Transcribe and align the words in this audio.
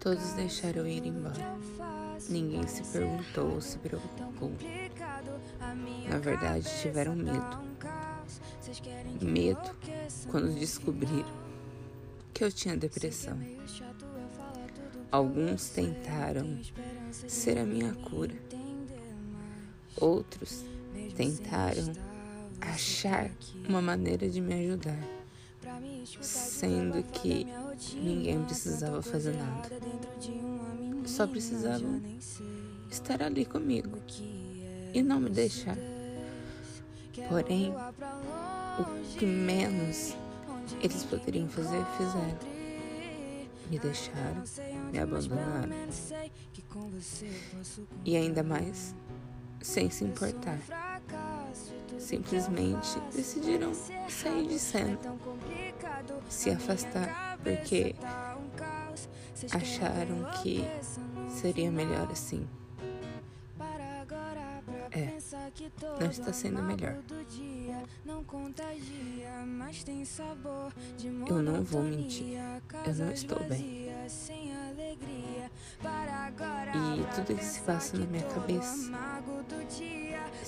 Todos 0.00 0.32
deixaram 0.32 0.86
ir 0.86 1.06
embora. 1.06 1.56
Ninguém 2.28 2.66
se 2.66 2.82
perguntou 2.84 3.54
ou 3.54 3.60
se 3.60 3.78
preocupou. 3.78 4.52
Na 6.08 6.18
verdade, 6.18 6.68
tiveram 6.80 7.14
medo. 7.14 7.62
Medo 9.20 9.76
quando 10.30 10.54
descobriram 10.54 11.42
que 12.32 12.44
eu 12.44 12.50
tinha 12.50 12.76
depressão. 12.76 13.38
Alguns 15.10 15.68
tentaram 15.68 16.58
ser 17.10 17.58
a 17.58 17.64
minha 17.64 17.92
cura. 17.94 18.34
Outros 20.00 20.64
tentaram 21.14 21.92
achar 22.60 23.30
uma 23.68 23.82
maneira 23.82 24.28
de 24.28 24.40
me 24.40 24.54
ajudar, 24.54 24.98
sendo 26.20 27.02
que 27.02 27.46
ninguém 27.94 28.42
precisava 28.44 29.02
fazer 29.02 29.34
nada. 29.36 29.70
Só 31.06 31.26
precisavam 31.26 32.00
estar 32.90 33.22
ali 33.22 33.44
comigo 33.44 33.98
e 34.94 35.02
não 35.02 35.20
me 35.20 35.30
deixar. 35.30 35.76
Porém, 37.28 37.72
o 38.78 39.18
que 39.18 39.26
menos 39.26 40.14
eles 40.82 41.04
poderiam 41.04 41.48
fazer, 41.48 41.84
fizeram 41.96 42.52
me 43.72 43.78
deixaram, 43.78 44.42
me 44.92 44.98
abandonaram. 44.98 45.72
E 48.04 48.16
ainda 48.16 48.42
mais, 48.42 48.94
sem 49.62 49.88
se 49.88 50.04
importar. 50.04 50.58
Simplesmente 52.02 52.98
decidiram 53.14 53.72
sair 54.08 54.48
de 54.48 54.58
cena, 54.58 54.98
se 56.28 56.50
afastar, 56.50 57.38
porque 57.42 57.94
acharam 59.52 60.24
que 60.42 60.64
seria 61.30 61.70
melhor 61.70 62.10
assim. 62.10 62.46
É, 64.90 65.16
não 66.00 66.10
está 66.10 66.32
sendo 66.32 66.60
melhor. 66.62 66.98
Eu 71.28 71.42
não 71.42 71.62
vou 71.62 71.82
mentir. 71.82 72.36
Eu 72.84 72.94
não 72.96 73.12
estou 73.12 73.42
bem. 73.44 73.88
E 76.74 77.14
tudo 77.14 77.38
que 77.38 77.44
se 77.44 77.60
passa 77.60 77.96
na 77.96 78.06
minha 78.06 78.24
cabeça 78.24 78.90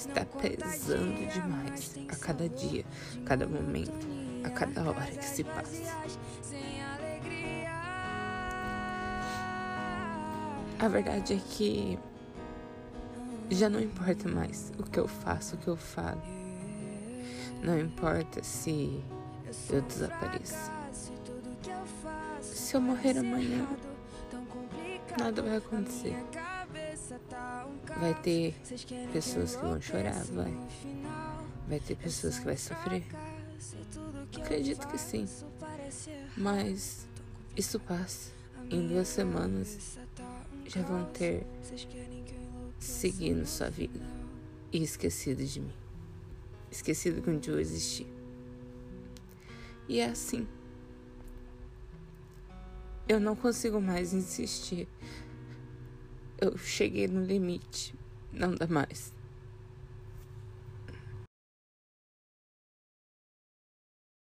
está 0.09 0.25
pesando 0.25 1.27
demais 1.33 1.97
a 2.09 2.17
cada 2.17 2.49
dia, 2.49 2.85
a 3.23 3.29
cada 3.29 3.47
momento, 3.47 4.07
a 4.45 4.51
cada 4.51 4.83
hora 4.83 5.07
que 5.07 5.25
se 5.25 5.45
passa. 5.45 5.83
A 10.79 10.89
verdade 10.89 11.35
é 11.35 11.41
que 11.51 11.99
já 13.51 13.69
não 13.69 13.81
importa 13.81 14.29
mais 14.29 14.73
o 14.79 14.83
que 14.83 14.99
eu 14.99 15.09
faço, 15.09 15.55
o 15.57 15.59
que 15.59 15.69
eu 15.69 15.77
falo. 15.77 16.23
Não 17.63 17.79
importa 17.79 18.43
se 18.43 19.03
eu 19.71 19.81
desapareço. 19.83 20.71
Se 22.41 22.77
eu 22.77 22.81
morrer 22.81 23.19
amanhã, 23.19 23.67
nada 25.19 25.43
vai 25.43 25.57
acontecer. 25.57 26.15
Vai 27.99 28.15
ter 28.15 28.55
pessoas 29.13 29.55
que 29.55 29.63
vão 29.63 29.81
chorar, 29.81 30.25
vai. 30.25 30.53
Vai 31.69 31.81
ter 31.81 31.97
pessoas 31.97 32.39
que 32.39 32.45
vão 32.45 32.57
sofrer. 32.57 33.05
Acredito 34.37 34.87
que 34.89 34.99
sim. 34.99 35.27
Mas 36.37 37.07
isso 37.57 37.79
passa. 37.81 38.33
Em 38.71 38.87
duas 38.89 39.09
semanas 39.09 39.99
já 40.67 40.83
vão 40.83 41.05
ter 41.07 41.47
seguindo 42.79 43.47
sua 43.47 43.71
vida 43.71 44.01
e 44.73 44.83
esquecido 44.83 45.45
de 45.45 45.61
mim. 45.61 45.73
Esquecido 46.71 47.23
que 47.23 47.31
um 47.31 47.39
dia 47.39 47.53
eu 47.53 47.61
existi. 47.61 48.07
E 49.89 50.01
é 50.01 50.07
assim. 50.07 50.49
Eu 53.07 53.21
não 53.21 53.37
consigo 53.37 53.81
mais 53.81 54.13
insistir. 54.13 54.89
Eu 56.45 56.59
cheguei 56.59 57.09
no 57.09 57.25
limite. 57.25 57.95
Não 58.31 58.55
dá 58.55 58.67
mais. 58.67 59.15